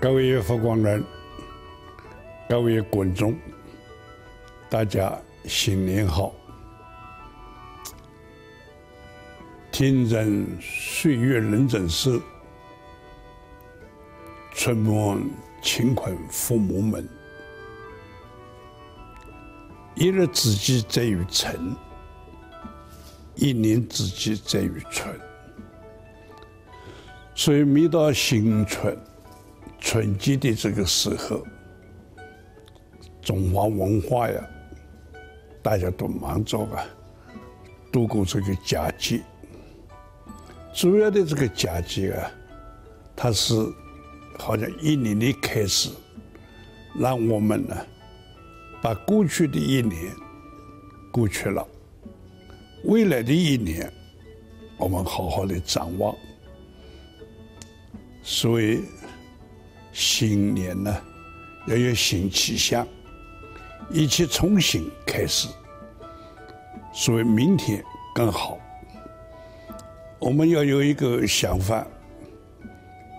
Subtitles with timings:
[0.00, 1.04] 各位佛光人，
[2.48, 3.36] 各位观众，
[4.70, 6.32] 大家新年好！
[9.70, 12.18] 听人岁月人真事，
[14.52, 15.30] 春梦
[15.62, 17.06] 勤困父母门。
[19.94, 21.76] 一日之计在于晨，
[23.34, 25.14] 一年之计在于春。
[27.40, 28.94] 所以每到新春。
[29.78, 31.42] 春节的这个时候，
[33.22, 34.46] 中华文化呀，
[35.62, 36.84] 大家都忙着啊，
[37.90, 39.22] 度过这个佳节。
[40.74, 42.30] 主要的这个佳节啊，
[43.16, 43.54] 它是
[44.38, 45.88] 好像一年的开始，
[46.94, 47.74] 让我们呢，
[48.82, 50.14] 把过去的一年
[51.10, 51.66] 过去了，
[52.84, 53.90] 未来的一年，
[54.76, 56.14] 我们好好的展望。
[58.30, 58.84] 所以。
[59.92, 60.96] 新年呢，
[61.66, 62.86] 要有新气象，
[63.90, 65.48] 一切重新开始，
[66.92, 68.56] 所以明天更好。
[70.20, 71.84] 我们要有一个想法：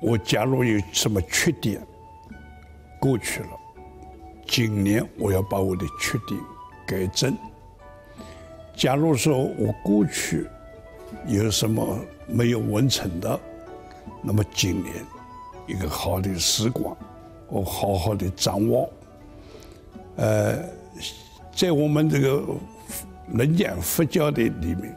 [0.00, 1.84] 我假如有什么缺点
[3.00, 3.48] 过去了，
[4.46, 6.40] 今年我要把我的缺点
[6.86, 7.36] 改正。
[8.76, 10.46] 假如说我过去
[11.26, 13.40] 有什么没有完成的，
[14.22, 14.94] 那么今年。
[15.64, 16.94] 一个好的时光，
[17.48, 18.90] 我好好的掌握。
[20.16, 20.58] 呃，
[21.54, 22.42] 在我们这个
[23.32, 24.94] 人间佛教的里面，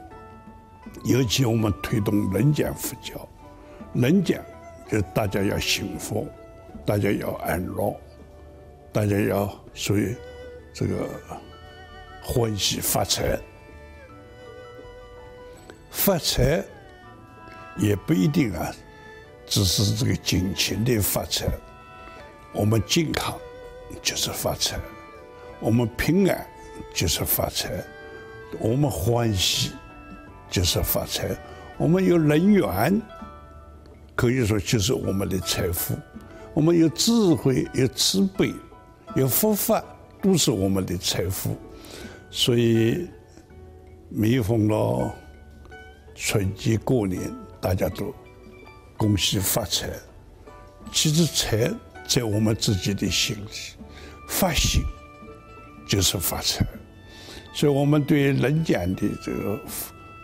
[1.03, 3.27] 尤其我们推动人间佛教，
[3.93, 4.43] 人间
[4.89, 6.27] 就大家要幸福，
[6.83, 7.95] 大家要安乐，
[8.91, 10.17] 大家要属于
[10.73, 11.07] 这个
[12.23, 13.39] 欢喜发财。
[15.91, 16.65] 发财
[17.77, 18.73] 也不一定啊。
[19.45, 21.47] 只是这个金钱的发财，
[22.51, 23.37] 我们健康
[24.01, 24.79] 就是发财，
[25.59, 26.47] 我们平安
[26.93, 27.83] 就是发财，
[28.59, 29.71] 我们欢喜
[30.49, 31.29] 就是发财，
[31.77, 33.01] 我们有人缘，
[34.15, 35.95] 可以说就是我们的财富，
[36.53, 38.53] 我们有智慧、有慈悲、
[39.15, 39.83] 有佛法，
[40.21, 41.55] 都是我们的财富。
[42.31, 43.07] 所以
[44.09, 45.13] 每逢到
[46.15, 47.31] 春节过年，
[47.61, 48.13] 大家都。
[48.97, 49.89] 恭喜发财，
[50.91, 51.69] 其实财
[52.07, 53.49] 在我们自己的心里，
[54.29, 54.81] 发心
[55.85, 56.65] 就是发财，
[57.53, 59.59] 所以我们对人间的这个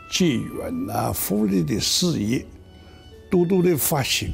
[0.10, 2.46] 结缘啊、福利的事业，
[3.30, 4.30] 多多的发心，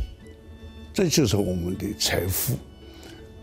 [0.93, 2.57] 这就是我们的财富。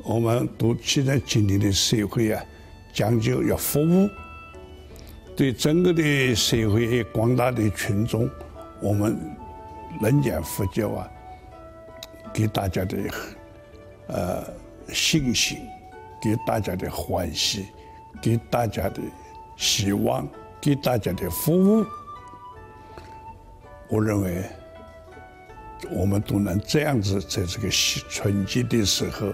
[0.05, 2.45] 我们都现在今天的社会啊，
[2.93, 4.09] 讲究要服务，
[5.35, 8.31] 对整个的社会广大的群众，
[8.81, 9.19] 我们。
[10.01, 11.11] 人间佛教啊，
[12.33, 12.99] 给大家的
[14.09, 14.45] 呃
[14.89, 15.59] 信心，
[16.21, 17.67] 给大家的欢喜，
[18.21, 19.01] 给大家的
[19.57, 20.29] 希望，
[20.61, 21.85] 给大家的服务。
[23.89, 24.43] 我认为
[25.91, 29.33] 我们都能这样子，在这个春节的时候，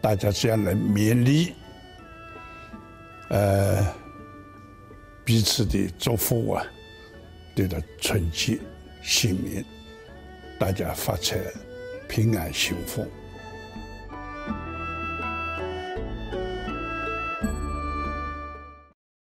[0.00, 1.54] 大家这样来勉励，
[3.30, 3.84] 呃，
[5.24, 6.64] 彼此的祝福啊，
[7.54, 8.58] 对的春节。
[9.02, 9.64] 新年，
[10.58, 11.36] 大家发财，
[12.08, 13.06] 平安幸福。